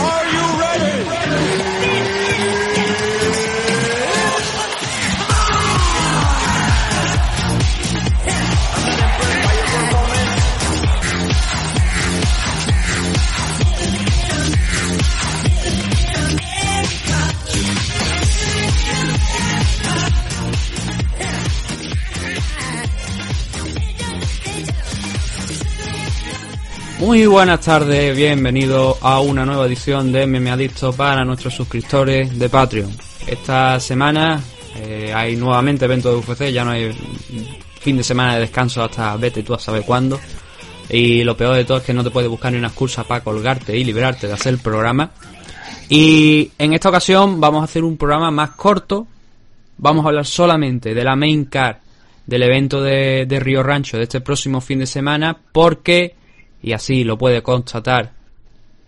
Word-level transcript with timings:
Are 0.00 0.26
you 0.26 0.49
Muy 27.00 27.24
buenas 27.26 27.62
tardes, 27.62 28.14
bienvenidos 28.14 28.98
a 29.00 29.20
una 29.20 29.46
nueva 29.46 29.64
edición 29.64 30.12
de 30.12 30.26
Meme 30.26 30.50
Adicto 30.50 30.92
para 30.92 31.24
nuestros 31.24 31.54
suscriptores 31.54 32.38
de 32.38 32.50
Patreon. 32.50 32.90
Esta 33.26 33.80
semana 33.80 34.38
eh, 34.76 35.10
hay 35.14 35.34
nuevamente 35.34 35.86
eventos 35.86 36.12
de 36.12 36.32
UFC, 36.32 36.52
ya 36.52 36.62
no 36.62 36.72
hay 36.72 36.92
fin 37.80 37.96
de 37.96 38.02
semana 38.02 38.34
de 38.34 38.40
descanso 38.40 38.82
hasta 38.82 39.16
vete 39.16 39.42
tú 39.42 39.54
a 39.54 39.58
saber 39.58 39.82
cuándo. 39.82 40.20
Y 40.90 41.24
lo 41.24 41.34
peor 41.38 41.56
de 41.56 41.64
todo 41.64 41.78
es 41.78 41.84
que 41.84 41.94
no 41.94 42.04
te 42.04 42.10
puedes 42.10 42.28
buscar 42.28 42.52
ni 42.52 42.58
una 42.58 42.68
excusa 42.68 43.02
para 43.04 43.24
colgarte 43.24 43.74
y 43.74 43.82
liberarte 43.82 44.26
de 44.26 44.34
hacer 44.34 44.52
el 44.52 44.60
programa. 44.60 45.10
Y 45.88 46.50
en 46.58 46.74
esta 46.74 46.90
ocasión 46.90 47.40
vamos 47.40 47.62
a 47.62 47.64
hacer 47.64 47.82
un 47.82 47.96
programa 47.96 48.30
más 48.30 48.50
corto. 48.50 49.06
Vamos 49.78 50.04
a 50.04 50.08
hablar 50.08 50.26
solamente 50.26 50.92
de 50.92 51.02
la 51.02 51.16
main 51.16 51.46
card 51.46 51.76
del 52.26 52.42
evento 52.42 52.82
de, 52.82 53.24
de 53.26 53.40
Río 53.40 53.62
Rancho 53.62 53.96
de 53.96 54.02
este 54.02 54.20
próximo 54.20 54.60
fin 54.60 54.80
de 54.80 54.86
semana 54.86 55.34
porque 55.50 56.19
y 56.62 56.72
así 56.72 57.04
lo 57.04 57.16
puede 57.16 57.42
constatar 57.42 58.12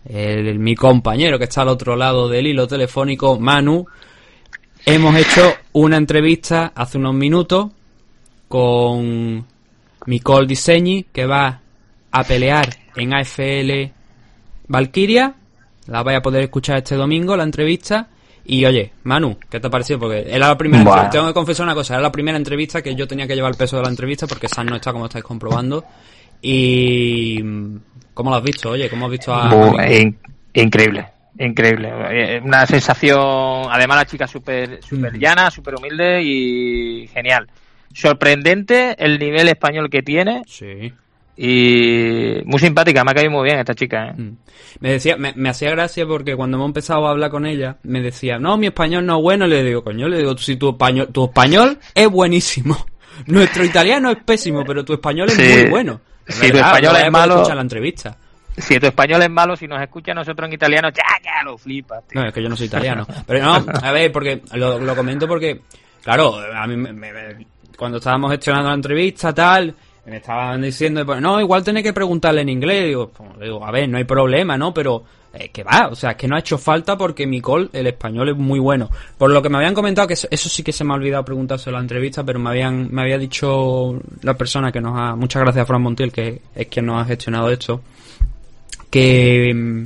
el, 0.05 0.59
mi 0.59 0.75
compañero 0.75 1.37
que 1.37 1.45
está 1.45 1.61
al 1.61 1.69
otro 1.69 1.95
lado 1.95 2.27
del 2.27 2.47
hilo 2.47 2.67
telefónico, 2.67 3.39
Manu. 3.39 3.85
Hemos 4.85 5.15
hecho 5.15 5.53
una 5.73 5.97
entrevista 5.97 6.73
hace 6.75 6.97
unos 6.97 7.15
minutos 7.15 7.71
con 8.47 9.45
Nicole 10.05 10.47
Diseñi, 10.47 11.05
que 11.11 11.25
va 11.25 11.61
a 12.11 12.23
pelear 12.23 12.69
en 12.95 13.13
AFL 13.13 13.91
Valkyria. 14.67 15.35
La 15.87 16.03
vais 16.03 16.17
a 16.17 16.21
poder 16.21 16.43
escuchar 16.43 16.77
este 16.77 16.95
domingo, 16.95 17.35
la 17.35 17.43
entrevista. 17.43 18.09
Y 18.45 18.65
oye, 18.65 18.91
Manu, 19.03 19.37
¿qué 19.49 19.59
te 19.59 19.67
ha 19.67 19.69
parecido? 19.69 19.99
Porque 19.99 20.25
era 20.27 20.49
la 20.49 20.57
primera 20.57 20.83
Buah. 20.83 21.09
Tengo 21.09 21.27
que 21.27 21.33
confesar 21.33 21.65
una 21.65 21.75
cosa, 21.75 21.93
era 21.93 22.03
la 22.03 22.11
primera 22.11 22.37
entrevista 22.37 22.81
que 22.81 22.93
yo 22.93 23.07
tenía 23.07 23.25
que 23.25 23.35
llevar 23.35 23.51
el 23.51 23.57
peso 23.57 23.77
de 23.77 23.83
la 23.83 23.89
entrevista 23.89 24.27
porque 24.27 24.49
San 24.49 24.65
no 24.65 24.75
está 24.75 24.91
como 24.91 25.05
estáis 25.05 25.23
comprobando. 25.23 25.85
Y 26.41 27.39
¿cómo 28.13 28.29
lo 28.29 28.35
has 28.37 28.43
visto? 28.43 28.71
Oye, 28.71 28.89
¿cómo 28.89 29.05
has 29.05 29.11
visto 29.11 29.33
a, 29.33 29.49
Bu- 29.51 29.79
a- 29.79 29.91
in- 29.93 30.17
increíble, 30.53 31.07
increíble. 31.39 31.91
Eh, 32.11 32.41
Una 32.43 32.65
sensación, 32.65 33.19
además 33.69 33.97
la 33.97 34.05
chica 34.05 34.27
súper 34.27 34.81
super 34.83 35.17
llana, 35.17 35.49
súper 35.51 35.75
humilde 35.75 36.21
y 36.23 37.07
genial. 37.07 37.47
Sorprendente 37.93 38.95
el 38.97 39.19
nivel 39.19 39.47
español 39.49 39.89
que 39.89 40.01
tiene 40.03 40.41
Sí. 40.47 40.91
y 41.37 42.41
muy 42.45 42.59
simpática, 42.59 43.03
me 43.03 43.11
ha 43.11 43.13
caído 43.13 43.31
muy 43.31 43.43
bien 43.45 43.59
esta 43.59 43.73
chica. 43.75 44.07
¿eh? 44.09 44.13
Mm. 44.17 44.37
Me 44.79 44.91
decía, 44.93 45.15
me, 45.17 45.33
me 45.35 45.49
hacía 45.49 45.69
gracia 45.71 46.05
porque 46.05 46.35
cuando 46.35 46.57
hemos 46.57 46.67
empezado 46.67 47.07
a 47.07 47.11
hablar 47.11 47.29
con 47.31 47.45
ella, 47.45 47.77
me 47.83 48.01
decía, 48.01 48.37
no, 48.39 48.57
mi 48.57 48.67
español 48.67 49.05
no 49.05 49.17
es 49.17 49.23
bueno, 49.23 49.47
le 49.47 49.63
digo, 49.63 49.83
coño, 49.83 50.07
le 50.07 50.17
digo, 50.17 50.37
si 50.37 50.55
tu 50.57 50.71
español, 50.71 51.09
tu 51.11 51.25
español 51.25 51.79
es 51.95 52.09
buenísimo. 52.09 52.77
Nuestro 53.27 53.63
italiano 53.63 54.09
es 54.09 54.17
pésimo, 54.23 54.63
pero 54.65 54.83
tu 54.83 54.93
español 54.93 55.27
es 55.29 55.35
Sí. 55.35 55.61
muy 55.61 55.69
bueno. 55.69 56.01
Si 56.27 56.51
tu 56.51 56.57
español 56.57 56.95
es 56.97 57.11
malo- 57.11 57.55
la 57.55 57.61
entrevista. 57.61 58.17
Si 58.57 58.79
tu 58.79 58.85
español 58.85 59.21
es 59.23 59.29
malo, 59.31 59.55
si 59.55 59.67
nos 59.67 59.81
escucha 59.81 60.11
a 60.11 60.15
nosotros 60.15 60.47
en 60.47 60.53
italiano, 60.53 60.89
ya, 60.89 61.03
ya 61.23 61.43
lo 61.43 61.57
flipas. 61.57 62.07
tío. 62.07 62.21
No, 62.21 62.27
es 62.27 62.33
que 62.33 62.41
yo 62.43 62.49
no 62.49 62.55
soy 62.55 62.67
italiano. 62.67 63.05
Pero 63.25 63.43
no, 63.43 63.65
a 63.81 63.91
ver, 63.91 64.11
porque 64.11 64.41
lo, 64.53 64.77
lo 64.79 64.95
comento 64.95 65.27
porque, 65.27 65.61
claro, 66.03 66.35
a 66.55 66.67
mí 66.67 66.75
me- 66.77 66.93
me- 66.93 67.47
cuando 67.77 67.97
estábamos 67.97 68.31
gestionando 68.31 68.69
la 68.69 68.75
entrevista, 68.75 69.33
tal, 69.33 69.73
me 70.05 70.17
estaban 70.17 70.61
diciendo, 70.61 71.05
pues, 71.05 71.21
no, 71.21 71.39
igual 71.39 71.63
tenés 71.63 71.83
que 71.83 71.93
preguntarle 71.93 72.41
en 72.41 72.49
inglés. 72.49 72.87
Digo, 72.87 73.09
pues, 73.09 73.29
digo, 73.39 73.65
a 73.65 73.71
ver, 73.71 73.87
no 73.89 73.97
hay 73.97 74.03
problema, 74.03 74.57
¿no? 74.57 74.73
Pero, 74.73 75.03
eh, 75.33 75.49
que 75.49 75.63
va, 75.63 75.87
o 75.91 75.95
sea, 75.95 76.11
es 76.11 76.17
que 76.17 76.27
no 76.27 76.35
ha 76.35 76.39
hecho 76.39 76.57
falta 76.57 76.97
porque 76.97 77.25
mi 77.25 77.41
call, 77.41 77.69
el 77.73 77.87
español 77.87 78.29
es 78.29 78.35
muy 78.35 78.59
bueno. 78.59 78.89
Por 79.17 79.31
lo 79.31 79.41
que 79.41 79.49
me 79.49 79.57
habían 79.57 79.73
comentado, 79.73 80.07
que 80.07 80.13
eso, 80.13 80.27
sí 80.49 80.61
que 80.61 80.71
se 80.73 80.83
me 80.83 80.91
ha 80.91 80.95
olvidado 80.97 81.23
preguntarse 81.25 81.69
en 81.69 81.75
la 81.75 81.79
entrevista, 81.81 82.23
pero 82.23 82.37
me 82.37 82.49
habían, 82.49 82.93
me 82.93 83.01
había 83.01 83.17
dicho 83.17 83.99
la 84.21 84.33
persona 84.35 84.71
que 84.71 84.81
nos 84.81 84.99
ha, 84.99 85.15
muchas 85.15 85.41
gracias 85.41 85.65
Fran 85.65 85.81
Montiel, 85.81 86.11
que 86.11 86.41
es 86.53 86.67
quien 86.67 86.85
nos 86.85 87.01
ha 87.01 87.05
gestionado 87.05 87.49
esto, 87.49 87.81
que, 88.89 89.53
mm, 89.55 89.85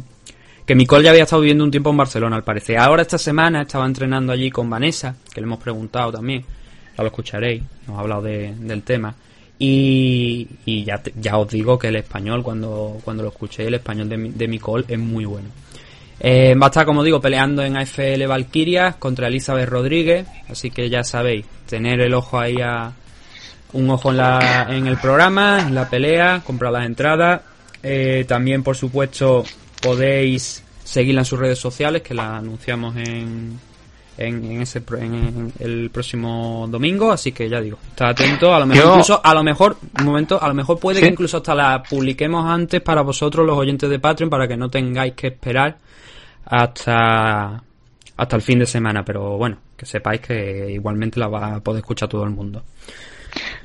que 0.65 0.75
Micol 0.75 1.03
ya 1.03 1.11
había 1.11 1.23
estado 1.23 1.41
viviendo 1.41 1.63
un 1.63 1.71
tiempo 1.71 1.89
en 1.91 1.97
Barcelona, 1.97 2.35
al 2.35 2.43
parecer. 2.43 2.77
Ahora 2.77 3.03
esta 3.03 3.17
semana 3.17 3.61
estaba 3.61 3.85
entrenando 3.85 4.33
allí 4.33 4.49
con 4.51 4.69
Vanessa, 4.69 5.15
que 5.33 5.39
le 5.41 5.45
hemos 5.45 5.59
preguntado 5.59 6.11
también. 6.11 6.43
Ya 6.97 7.03
lo 7.03 7.07
escucharéis, 7.07 7.63
nos 7.87 7.97
ha 7.97 8.01
hablado 8.01 8.23
de- 8.23 8.53
del 8.57 8.83
tema. 8.83 9.15
Y, 9.59 10.47
ya, 10.85 10.97
te- 10.99 11.13
ya 11.19 11.37
os 11.37 11.49
digo 11.49 11.77
que 11.79 11.87
el 11.87 11.95
español, 11.95 12.43
cuando, 12.43 12.97
cuando 13.03 13.23
lo 13.23 13.29
escuché, 13.29 13.65
el 13.67 13.73
español 13.75 14.07
de, 14.09 14.17
Mi- 14.17 14.29
de 14.29 14.47
Micol 14.47 14.85
es 14.87 14.99
muy 14.99 15.25
bueno. 15.25 15.49
Eh, 16.19 16.55
va 16.55 16.67
a 16.67 16.69
estar, 16.69 16.85
como 16.85 17.03
digo, 17.03 17.19
peleando 17.21 17.63
en 17.63 17.77
AFL 17.77 18.25
Valkyria 18.27 18.93
contra 18.99 19.27
Elizabeth 19.27 19.69
Rodríguez. 19.69 20.27
Así 20.49 20.69
que 20.71 20.89
ya 20.89 21.03
sabéis, 21.03 21.45
tener 21.67 22.01
el 22.01 22.13
ojo 22.13 22.39
ahí 22.39 22.57
a. 22.61 22.91
Un 23.73 23.89
ojo 23.89 24.11
en, 24.11 24.17
la, 24.17 24.67
en 24.69 24.87
el 24.87 24.97
programa, 24.97 25.59
en 25.67 25.75
la 25.75 25.89
pelea, 25.89 26.41
comprar 26.45 26.71
las 26.71 26.85
entradas. 26.85 27.41
Eh, 27.83 28.23
también, 28.27 28.63
por 28.63 28.77
supuesto, 28.77 29.43
podéis 29.81 30.63
seguirla 30.83 31.21
en 31.21 31.25
sus 31.25 31.37
redes 31.37 31.59
sociales, 31.59 32.01
que 32.01 32.13
la 32.13 32.37
anunciamos 32.37 32.95
en, 32.95 33.59
en, 34.17 34.43
en 34.51 34.61
ese 34.61 34.81
en, 34.99 35.13
en 35.13 35.53
el 35.59 35.89
próximo 35.91 36.67
domingo. 36.69 37.11
Así 37.11 37.31
que 37.31 37.47
ya 37.49 37.61
digo, 37.61 37.77
está 37.89 38.09
atento. 38.09 38.53
A 38.53 38.59
lo 38.59 38.65
mejor, 38.65 38.83
Yo- 38.83 38.89
incluso, 38.91 39.21
a 39.23 39.33
lo 39.33 39.43
mejor, 39.43 39.77
un 39.99 40.05
momento, 40.05 40.41
a 40.41 40.47
lo 40.47 40.53
mejor 40.53 40.79
puede 40.79 40.97
Sí. 40.99 41.03
que 41.05 41.11
incluso 41.11 41.37
hasta 41.37 41.53
la 41.55 41.81
publiquemos 41.83 42.45
antes 42.49 42.81
para 42.81 43.01
vosotros, 43.01 43.45
los 43.45 43.57
oyentes 43.57 43.89
de 43.89 43.99
Patreon, 43.99 44.29
para 44.29 44.47
que 44.47 44.57
no 44.57 44.69
tengáis 44.69 45.13
que 45.13 45.27
esperar 45.27 45.77
hasta 46.45 47.63
hasta 48.19 48.35
el 48.35 48.41
fin 48.41 48.57
de 48.59 48.65
semana, 48.65 49.05
pero 49.05 49.37
bueno, 49.37 49.57
que 49.77 49.85
sepáis 49.85 50.21
que 50.21 50.71
igualmente 50.71 51.19
la 51.19 51.27
va 51.27 51.55
a 51.55 51.59
poder 51.59 51.81
escuchar 51.81 52.09
todo 52.09 52.23
el 52.23 52.31
mundo. 52.31 52.63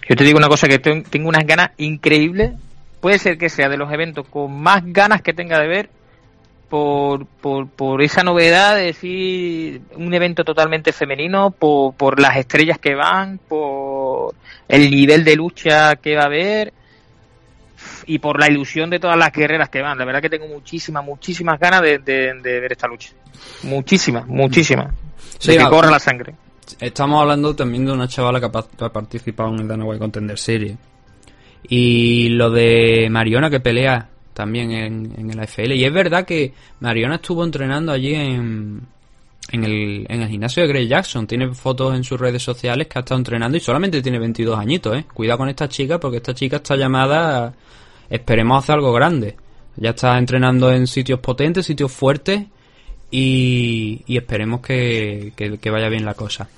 Yo 0.07 0.15
te 0.15 0.25
digo 0.25 0.37
una 0.37 0.49
cosa 0.49 0.69
que 0.69 0.79
ten- 0.79 1.05
tengo 1.05 1.29
unas 1.31 1.47
ganas 1.47 1.71
increíbles. 1.79 2.53
Puede 3.01 3.19
ser 3.19 3.39
que 3.39 3.49
sea 3.49 3.71
de 3.71 3.79
los 3.79 3.91
eventos 3.91 4.29
con 4.29 4.53
más 4.61 4.83
ganas 4.85 5.23
que 5.23 5.33
tenga 5.33 5.59
de 5.59 5.69
ver 5.69 5.91
por, 6.73 7.27
por, 7.27 7.69
por 7.69 8.01
esa 8.01 8.23
novedad 8.23 8.77
de 8.77 8.85
decir 8.85 9.83
un 9.95 10.15
evento 10.15 10.43
totalmente 10.43 10.91
femenino, 10.95 11.51
por, 11.51 11.93
por 11.93 12.19
las 12.19 12.39
estrellas 12.39 12.79
que 12.79 12.95
van, 12.95 13.39
por 13.47 14.35
el 14.69 14.91
nivel 14.91 15.23
de 15.23 15.37
lucha 15.37 15.97
que 15.97 16.17
va 16.17 16.23
a 16.23 16.27
haber 16.27 16.73
y 18.07 18.21
por 18.21 18.41
la 18.41 18.49
ilusión 18.51 18.89
de 18.89 18.99
todas 18.99 19.19
las 19.19 19.31
guerreras 19.33 19.69
que 19.69 19.83
van. 19.83 19.99
La 19.99 20.07
verdad 20.07 20.23
que 20.23 20.31
tengo 20.31 20.49
muchísimas, 20.49 21.05
muchísimas 21.05 21.61
ganas 21.61 21.83
de, 21.83 21.99
de- 21.99 22.41
de 22.41 22.61
ver 22.61 22.73
esta 22.73 22.89
lucha. 22.89 23.11
Muchísimas, 23.65 24.27
muchísimas. 24.27 24.95
Sí, 25.39 25.53
de 25.53 25.59
que 25.59 25.65
corra 25.69 25.91
la 25.91 25.99
sangre. 25.99 26.35
Estamos 26.81 27.21
hablando 27.21 27.55
también 27.55 27.85
de 27.85 27.93
una 27.93 28.09
chavala 28.09 28.41
que 28.41 28.47
ha 28.47 28.51
pa- 28.51 28.65
ha 28.81 28.89
participado 28.91 29.51
en 29.53 29.61
el 29.61 29.69
Dana 29.69 29.85
White 29.85 29.99
Contender 29.99 30.39
Series. 30.39 30.79
Y 31.69 32.31
lo 32.31 32.49
de 32.51 33.09
Mariona 33.11 33.51
que 33.51 33.61
pelea 33.61 34.09
también 34.35 34.71
en, 34.73 35.13
en 35.19 35.31
el 35.31 35.41
AFL. 35.41 35.73
Y 35.73 35.85
es 35.85 35.93
verdad 35.93 36.25
que 36.25 36.53
Mariona 36.81 37.17
estuvo 37.17 37.45
entrenando 37.45 37.93
allí 37.93 38.15
en, 38.15 38.81
en, 39.51 39.65
el, 39.65 40.07
en 40.09 40.23
el 40.23 40.29
gimnasio 40.29 40.63
de 40.63 40.69
Grey 40.69 40.89
Jackson. 40.89 41.27
Tiene 41.27 41.53
fotos 41.55 41.95
en 41.95 42.05
sus 42.05 42.19
redes 42.21 42.43
sociales 42.43 42.87
que 42.89 42.99
ha 42.99 43.01
estado 43.01 43.19
entrenando 43.19 43.57
y 43.57 43.61
solamente 43.61 44.01
tiene 44.03 44.19
22 44.19 44.59
añitos, 44.59 44.97
¿eh? 44.97 45.05
Cuidado 45.13 45.39
con 45.39 45.49
esta 45.49 45.69
chica 45.69 45.99
porque 46.01 46.19
esta 46.19 46.35
chica 46.35 46.57
está 46.57 46.77
llamada... 46.77 47.53
Esperemos 48.11 48.63
hacer 48.63 48.75
algo 48.75 48.93
grande. 48.93 49.37
Ya 49.77 49.91
está 49.91 50.19
entrenando 50.19 50.71
en 50.71 50.87
sitios 50.87 51.19
potentes, 51.21 51.65
sitios 51.65 51.91
fuertes 51.91 52.45
y, 53.11 54.03
y 54.07 54.17
esperemos 54.17 54.61
que- 54.61 55.33
que 55.37 55.71
vaya 55.71 55.89
bien 55.89 56.05
la 56.05 56.15
cosa. 56.15 56.49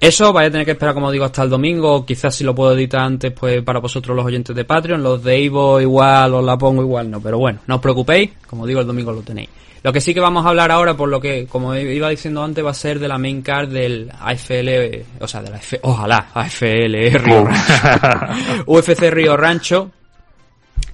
Eso 0.00 0.32
vaya 0.32 0.48
a 0.48 0.50
tener 0.50 0.64
que 0.64 0.72
esperar, 0.72 0.94
como 0.94 1.10
digo, 1.10 1.24
hasta 1.24 1.42
el 1.42 1.50
domingo. 1.50 2.06
Quizás 2.06 2.34
si 2.34 2.44
lo 2.44 2.54
puedo 2.54 2.72
editar 2.72 3.00
antes, 3.00 3.32
pues 3.32 3.62
para 3.62 3.80
vosotros 3.80 4.16
los 4.16 4.24
oyentes 4.24 4.54
de 4.54 4.64
Patreon. 4.64 5.02
Los 5.02 5.24
de 5.24 5.40
Ivo 5.40 5.80
igual, 5.80 6.34
os 6.34 6.44
la 6.44 6.56
pongo 6.56 6.82
igual, 6.82 7.10
no. 7.10 7.20
Pero 7.20 7.38
bueno, 7.38 7.60
no 7.66 7.76
os 7.76 7.80
preocupéis. 7.80 8.30
Como 8.46 8.64
digo, 8.66 8.80
el 8.80 8.86
domingo 8.86 9.12
lo 9.12 9.22
tenéis. 9.22 9.48
Lo 9.82 9.92
que 9.92 10.00
sí 10.00 10.12
que 10.12 10.20
vamos 10.20 10.44
a 10.44 10.48
hablar 10.50 10.70
ahora, 10.70 10.96
por 10.96 11.08
lo 11.08 11.20
que, 11.20 11.46
como 11.46 11.74
iba 11.74 12.08
diciendo 12.10 12.42
antes, 12.42 12.64
va 12.64 12.70
a 12.70 12.74
ser 12.74 12.98
de 12.98 13.08
la 13.08 13.18
main 13.18 13.42
card 13.42 13.68
del 13.68 14.10
AFL, 14.20 15.04
o 15.20 15.28
sea, 15.28 15.40
de 15.40 15.50
la 15.50 15.58
F, 15.58 15.78
ojalá, 15.82 16.30
AFL 16.34 16.94
Río 17.18 17.44
Rancho. 17.44 18.64
UFC 18.66 19.10
Río 19.10 19.36
Rancho. 19.36 19.90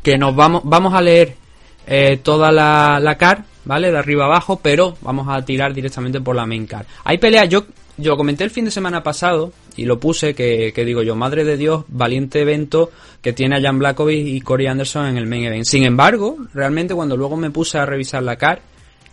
Que 0.03 0.19
nos 0.19 0.37
vamos, 0.37 0.63
vamos 0.65 0.93
a 0.93 1.01
leer 1.01 1.35
eh, 1.87 2.19
toda 2.23 2.53
la, 2.53 2.99
la 3.01 3.17
card, 3.17 3.41
¿vale? 3.65 3.91
De 3.91 3.99
arriba 3.99 4.27
abajo, 4.27 4.61
pero 4.63 4.97
vamos 5.01 5.29
a 5.29 5.43
tirar 5.43 5.73
directamente 5.73 6.21
por 6.21 6.37
la 6.37 6.45
main 6.45 6.67
card. 6.67 6.87
Hay 7.05 7.17
peleas, 7.17 7.49
yo, 7.49 7.65
yo 7.97 8.17
comenté 8.17 8.45
el 8.45 8.51
fin 8.51 8.65
de 8.65 8.71
semana 8.71 9.03
pasado 9.03 9.53
y 9.77 9.85
lo 9.85 10.01
puse, 10.01 10.35
que, 10.35 10.73
que 10.75 10.85
digo 10.85 11.03
yo, 11.03 11.15
madre 11.15 11.45
de 11.45 11.57
Dios, 11.57 11.85
valiente 11.89 12.41
evento 12.41 12.91
que 13.23 13.33
tiene 13.33 13.57
a 13.57 13.63
Jan 13.63 13.79
Blackovic 13.79 14.27
y 14.27 14.41
Corey 14.41 14.67
Anderson 14.67 15.07
en 15.07 15.17
el 15.17 15.27
main 15.27 15.45
event. 15.45 15.65
Sin 15.65 15.85
embargo, 15.85 16.37
realmente 16.53 16.95
cuando 16.95 17.17
luego 17.17 17.37
me 17.37 17.51
puse 17.51 17.79
a 17.79 17.87
revisar 17.87 18.23
la 18.23 18.37
car, 18.37 18.61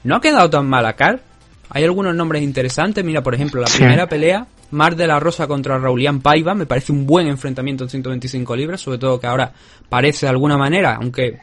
no 0.04 0.16
ha 0.16 0.22
quedado 0.22 0.50
tan 0.50 0.68
mala 0.68 0.94
car. 0.94 1.22
Hay 1.69 1.83
algunos 1.83 2.16
nombres 2.16 2.44
interesantes, 2.44 3.04
mira, 3.06 3.24
por 3.24 3.33
ejemplo, 3.33 3.62
la 3.62 3.68
primera 3.68 4.07
pelea, 4.07 4.48
Mar 4.72 4.95
de 4.95 5.07
la 5.07 5.19
Rosa 5.19 5.48
contra 5.48 5.77
Raulian 5.77 6.22
Paiva, 6.22 6.54
me 6.54 6.66
parece 6.66 6.92
un 6.92 7.06
buen 7.06 7.27
enfrentamiento 7.27 7.84
en 7.84 7.89
125 7.89 8.56
libras, 8.56 8.81
sobre 8.81 8.98
todo 8.98 9.19
que 9.19 9.27
ahora 9.27 9.54
parece 9.89 10.25
de 10.25 10.31
alguna 10.31 10.57
manera, 10.57 10.95
aunque 10.95 11.39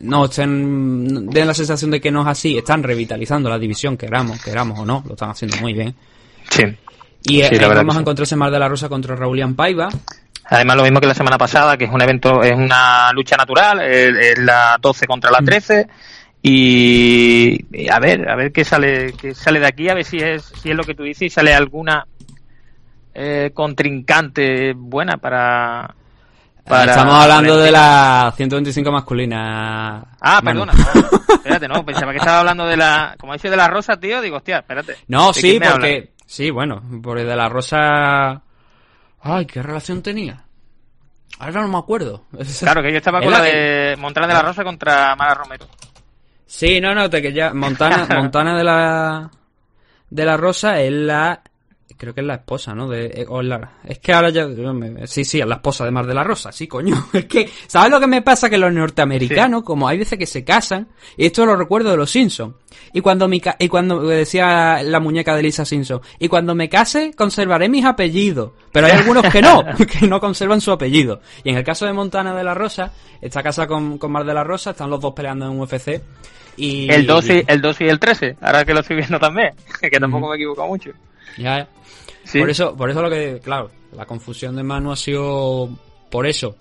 no 0.00 0.24
estén, 0.24 1.28
den 1.30 1.46
la 1.46 1.54
sensación 1.54 1.90
de 1.90 2.00
que 2.00 2.10
no 2.10 2.22
es 2.22 2.28
así, 2.28 2.56
están 2.56 2.82
revitalizando 2.82 3.48
la 3.48 3.58
división, 3.58 3.96
queramos, 3.96 4.42
queramos 4.42 4.78
o 4.78 4.86
no, 4.86 5.02
lo 5.06 5.12
están 5.12 5.30
haciendo 5.30 5.56
muy 5.58 5.72
bien. 5.72 5.94
Sí. 6.50 6.64
Y 7.24 7.40
eh, 7.42 7.48
Sí, 7.50 7.58
verdad 7.58 7.76
vamos 7.76 7.94
a 7.96 7.98
sí. 7.98 8.02
encontrarse 8.02 8.36
Mar 8.36 8.50
de 8.50 8.58
la 8.58 8.68
Rosa 8.68 8.88
contra 8.88 9.14
Raulian 9.16 9.54
Paiva. 9.54 9.88
Además, 10.50 10.76
lo 10.76 10.82
mismo 10.84 11.00
que 11.00 11.06
la 11.06 11.14
semana 11.14 11.36
pasada, 11.36 11.76
que 11.76 11.84
es 11.84 11.90
un 11.90 12.00
evento, 12.00 12.42
es 12.42 12.54
una 12.54 13.12
lucha 13.12 13.36
natural, 13.36 13.80
es, 13.82 14.38
la 14.38 14.78
12 14.80 15.06
contra 15.06 15.30
la 15.30 15.38
13. 15.40 15.86
Y, 16.42 17.66
y 17.70 17.88
a 17.90 17.98
ver, 17.98 18.28
a 18.30 18.34
ver 18.36 18.50
qué 18.52 18.64
sale, 18.64 19.12
qué 19.12 19.34
sale 19.34 19.60
de 19.60 19.66
aquí, 19.66 19.88
a 19.88 19.94
ver 19.94 20.04
si 20.04 20.16
es, 20.18 20.44
si 20.62 20.70
es 20.70 20.76
lo 20.76 20.84
que 20.84 20.94
tú 20.94 21.02
dices 21.02 21.22
y 21.22 21.30
sale 21.30 21.52
alguna 21.52 22.06
eh, 23.12 23.50
contrincante 23.52 24.72
buena 24.74 25.16
para, 25.18 25.94
para- 26.64 26.92
Estamos 26.92 27.14
hablando 27.22 27.58
de 27.58 27.70
la 27.72 28.32
125 28.36 28.90
masculina. 28.92 30.02
Ah, 30.20 30.40
Manu. 30.42 30.64
perdona. 30.64 30.84
no, 30.94 31.34
espérate, 31.34 31.68
no, 31.68 31.84
pensaba 31.84 32.12
que 32.12 32.18
estaba 32.18 32.38
hablando 32.40 32.66
de 32.66 32.76
la, 32.76 33.16
como 33.18 33.32
dice 33.34 33.50
de 33.50 33.56
la 33.56 33.68
rosa, 33.68 33.98
tío, 33.98 34.20
digo, 34.22 34.36
hostia, 34.36 34.58
espérate. 34.60 34.96
No, 35.08 35.32
¿de 35.32 35.40
sí, 35.40 35.60
porque. 35.60 36.10
Sí, 36.30 36.50
bueno, 36.50 36.82
porque 37.02 37.24
de 37.24 37.34
la 37.34 37.48
Rosa. 37.48 38.42
Ay, 39.22 39.46
¿qué 39.46 39.62
relación 39.62 40.02
tenía? 40.02 40.44
Ahora 41.38 41.62
no 41.62 41.68
me 41.68 41.78
acuerdo. 41.78 42.24
Claro, 42.60 42.82
que 42.82 42.90
yo 42.92 42.98
estaba 42.98 43.20
Es 43.20 43.24
con 43.24 43.32
la 43.32 43.38
la 43.38 43.44
que- 43.44 43.50
de 43.56 43.96
Montana 43.96 44.26
de 44.26 44.34
la 44.34 44.42
Rosa 44.42 44.62
contra 44.62 45.16
Mara 45.16 45.32
Romero. 45.34 45.66
Sí, 46.46 46.80
no, 46.82 46.94
no, 46.94 47.08
te 47.08 47.22
que 47.22 47.32
ya. 47.32 47.54
Montana, 47.54 48.06
Montana 48.14 48.56
de 48.58 48.64
la. 48.64 49.30
De 50.10 50.24
la 50.26 50.36
Rosa 50.36 50.80
es 50.82 50.92
la. 50.92 51.40
Creo 51.98 52.14
que 52.14 52.20
es 52.20 52.26
la 52.28 52.34
esposa, 52.36 52.76
¿no? 52.76 52.88
De, 52.88 53.06
eh, 53.06 53.26
o 53.28 53.42
la- 53.42 53.72
es 53.84 53.98
que 53.98 54.12
ahora 54.12 54.30
ya. 54.30 54.46
me- 54.46 55.06
sí, 55.08 55.24
sí, 55.24 55.40
es 55.40 55.46
la 55.46 55.56
esposa 55.56 55.84
de 55.84 55.90
Mar 55.90 56.06
de 56.06 56.14
la 56.14 56.22
Rosa, 56.22 56.52
sí, 56.52 56.68
coño. 56.68 56.94
Es 57.12 57.24
que, 57.26 57.50
¿sabes 57.66 57.90
lo 57.90 57.98
que 57.98 58.06
me 58.06 58.22
pasa? 58.22 58.48
Que 58.48 58.56
los 58.56 58.72
norteamericanos, 58.72 59.64
como 59.64 59.88
hay 59.88 59.98
veces 59.98 60.16
que 60.16 60.24
se 60.26 60.44
casan, 60.44 60.86
y 61.16 61.26
esto 61.26 61.44
lo 61.44 61.56
recuerdo 61.56 61.90
de 61.90 61.96
los 61.96 62.08
Simpsons. 62.10 62.54
Y 62.92 63.00
cuando 63.00 63.26
mi 63.26 63.40
ca- 63.40 63.56
y 63.58 63.66
cuando 63.68 64.00
decía 64.02 64.80
la 64.84 65.00
muñeca 65.00 65.34
de 65.34 65.42
Lisa 65.42 65.64
Simpson, 65.64 66.00
y 66.20 66.28
cuando 66.28 66.54
me 66.54 66.68
case 66.68 67.12
conservaré 67.16 67.68
mis 67.68 67.84
apellidos. 67.84 68.52
Pero 68.70 68.86
hay 68.86 68.92
algunos 68.92 69.24
que 69.32 69.42
no, 69.42 69.64
que 70.00 70.06
no 70.06 70.20
conservan 70.20 70.60
su 70.60 70.70
apellido. 70.70 71.20
Y 71.42 71.50
en 71.50 71.56
el 71.56 71.64
caso 71.64 71.84
de 71.84 71.92
Montana 71.92 72.32
de 72.34 72.44
la 72.44 72.54
Rosa, 72.54 72.92
está 73.20 73.42
casada 73.42 73.66
con, 73.66 73.98
con 73.98 74.12
Mar 74.12 74.24
de 74.24 74.34
la 74.34 74.44
Rosa, 74.44 74.70
están 74.70 74.88
los 74.88 75.00
dos 75.00 75.14
peleando 75.14 75.46
en 75.50 75.58
UFC. 75.58 76.00
Y, 76.56 76.90
El 76.92 77.06
2 77.06 77.28
y 77.28 77.44
el, 77.46 77.60
2 77.60 77.80
y 77.80 77.84
el 77.88 77.98
13, 78.00 78.36
ahora 78.40 78.64
que 78.64 78.74
lo 78.74 78.80
estoy 78.80 78.96
viendo 78.96 79.18
también, 79.18 79.50
que 79.80 79.98
tampoco 80.00 80.28
me 80.28 80.34
he 80.34 80.36
equivocado 80.36 80.68
mucho. 80.68 80.90
Ya. 81.36 81.68
Sí. 82.24 82.38
Por 82.40 82.50
eso, 82.50 82.76
por 82.76 82.90
eso 82.90 83.02
lo 83.02 83.10
que, 83.10 83.40
claro, 83.42 83.70
la 83.92 84.06
confusión 84.06 84.56
de 84.56 84.62
Manu 84.62 84.92
ha 84.92 84.96
sido 84.96 85.68
por 86.10 86.26
eso. 86.26 86.56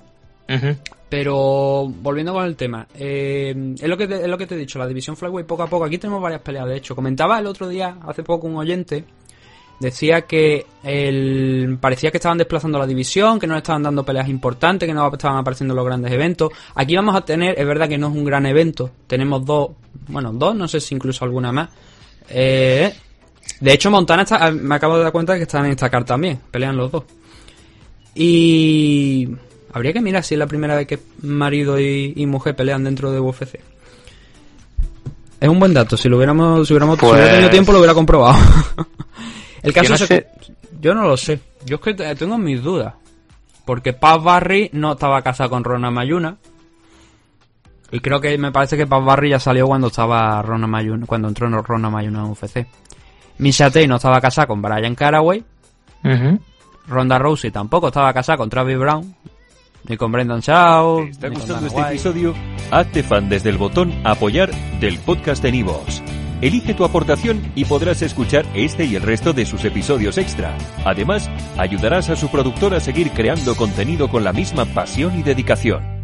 Pero 1.09 1.87
volviendo 1.87 2.33
con 2.33 2.45
el 2.45 2.55
tema, 2.55 2.87
eh, 2.95 3.75
es 3.79 3.87
lo 3.87 3.97
que 3.97 4.07
te, 4.07 4.15
es 4.15 4.27
lo 4.27 4.37
que 4.37 4.47
te 4.47 4.55
he 4.55 4.57
dicho, 4.57 4.79
la 4.79 4.87
división 4.87 5.15
flyweight 5.15 5.47
poco 5.47 5.63
a 5.63 5.67
poco. 5.67 5.85
Aquí 5.85 5.97
tenemos 5.97 6.21
varias 6.21 6.41
peleas, 6.41 6.67
de 6.67 6.77
hecho. 6.77 6.95
Comentaba 6.95 7.39
el 7.39 7.47
otro 7.47 7.67
día, 7.67 7.97
hace 8.05 8.23
poco, 8.23 8.47
un 8.47 8.57
oyente 8.57 9.05
decía 9.79 10.21
que 10.21 10.65
el, 10.83 11.77
parecía 11.79 12.11
que 12.11 12.17
estaban 12.17 12.37
desplazando 12.37 12.79
la 12.79 12.87
división, 12.87 13.39
que 13.39 13.47
no 13.47 13.53
le 13.53 13.59
estaban 13.59 13.83
dando 13.83 14.03
peleas 14.03 14.27
importantes, 14.27 14.87
que 14.87 14.93
no 14.93 15.11
estaban 15.11 15.37
apareciendo 15.37 15.75
los 15.75 15.85
grandes 15.85 16.11
eventos. 16.11 16.51
Aquí 16.75 16.95
vamos 16.95 17.15
a 17.15 17.21
tener, 17.21 17.59
es 17.59 17.65
verdad 17.65 17.87
que 17.87 17.97
no 17.97 18.07
es 18.07 18.15
un 18.15 18.25
gran 18.25 18.45
evento, 18.45 18.89
tenemos 19.05 19.45
dos, 19.45 19.71
bueno, 20.07 20.31
dos, 20.33 20.55
no 20.55 20.67
sé 20.67 20.79
si 20.79 20.95
incluso 20.95 21.23
alguna 21.25 21.51
más. 21.51 21.69
Eh, 22.29 22.93
de 23.59 23.73
hecho, 23.73 23.89
Montana 23.91 24.23
está, 24.23 24.51
me 24.51 24.75
acabo 24.75 24.97
de 24.97 25.03
dar 25.03 25.11
cuenta 25.11 25.33
de 25.33 25.39
que 25.39 25.43
están 25.43 25.65
en 25.65 25.71
esta 25.71 25.89
carta 25.89 26.13
también, 26.13 26.39
pelean 26.51 26.77
los 26.77 26.91
dos. 26.91 27.03
Y 28.15 29.27
habría 29.73 29.93
que 29.93 30.01
mirar 30.01 30.23
si 30.23 30.35
es 30.35 30.39
la 30.39 30.47
primera 30.47 30.75
vez 30.75 30.87
que 30.87 30.99
marido 31.21 31.79
y, 31.79 32.13
y 32.15 32.25
mujer 32.25 32.55
pelean 32.55 32.83
dentro 32.83 33.11
de 33.11 33.19
UFC. 33.19 33.59
Es 35.39 35.47
un 35.49 35.59
buen 35.59 35.73
dato, 35.73 35.95
si 35.97 36.09
lo 36.09 36.17
hubiéramos, 36.17 36.67
si 36.67 36.73
hubiéramos 36.73 36.95
si 36.97 37.01
Pues- 37.01 37.13
hubiera 37.13 37.31
tenido 37.31 37.49
tiempo 37.51 37.71
lo 37.71 37.77
hubiera 37.79 37.93
comprobado. 37.93 38.37
El 39.61 39.73
caso 39.73 39.83
Yo 39.85 39.89
no 39.89 39.95
es 39.95 40.01
sé. 40.01 40.07
que 40.07 40.27
yo 40.79 40.93
no 40.95 41.07
lo 41.07 41.17
sé. 41.17 41.39
Yo 41.65 41.75
es 41.77 41.81
que 41.81 41.93
te- 41.93 42.15
tengo 42.15 42.37
mis 42.37 42.61
dudas. 42.63 42.93
Porque 43.65 43.93
Paz 43.93 44.23
Barry 44.23 44.69
no 44.73 44.93
estaba 44.93 45.21
casado 45.21 45.49
con 45.49 45.63
Rona 45.63 45.91
Mayuna. 45.91 46.37
Y 47.91 47.99
creo 47.99 48.19
que 48.21 48.37
me 48.37 48.51
parece 48.51 48.77
que 48.77 48.87
Paz 48.87 49.03
Barry 49.03 49.29
ya 49.31 49.39
salió 49.39 49.67
cuando 49.67 49.87
estaba 49.87 50.41
Rona 50.41 50.67
Mayuna, 50.67 51.05
cuando 51.05 51.27
entró 51.27 51.47
en 51.47 51.53
Rona 51.63 51.89
Mayuna 51.89 52.19
en 52.19 52.25
UFC. 52.31 52.65
Misha 53.39 53.65
Tate 53.67 53.87
no 53.87 53.97
estaba 53.97 54.19
casada 54.21 54.47
con 54.47 54.61
Brian 54.61 54.95
Caraway. 54.95 55.43
Ronda 56.87 57.19
Rousey 57.19 57.51
tampoco 57.51 57.87
estaba 57.87 58.13
casada 58.13 58.37
con 58.37 58.49
Travis 58.49 58.77
Brown. 58.77 59.15
Ni 59.87 59.95
con 59.95 60.11
Brendan 60.11 60.41
Shaw. 60.41 61.05
¿Te 61.05 61.09
está 61.11 61.29
gustando 61.29 61.67
este 61.67 61.81
episodio? 61.81 62.33
Hazte 62.71 63.03
fan 63.03 63.29
desde 63.29 63.49
el 63.49 63.57
botón 63.57 63.93
Apoyar 64.03 64.51
del 64.79 64.97
podcast 64.99 65.41
de 65.41 65.51
Nivos. 65.51 66.03
Elige 66.41 66.73
tu 66.73 66.83
aportación 66.83 67.51
y 67.55 67.65
podrás 67.65 68.01
escuchar 68.01 68.45
este 68.53 68.85
y 68.85 68.95
el 68.95 69.01
resto 69.01 69.33
de 69.33 69.45
sus 69.45 69.65
episodios 69.65 70.17
extra. 70.17 70.55
Además, 70.85 71.29
ayudarás 71.57 72.09
a 72.09 72.15
su 72.15 72.29
productor 72.29 72.75
a 72.75 72.79
seguir 72.79 73.11
creando 73.11 73.55
contenido 73.55 74.09
con 74.09 74.23
la 74.23 74.33
misma 74.33 74.65
pasión 74.65 75.17
y 75.17 75.23
dedicación. 75.23 75.96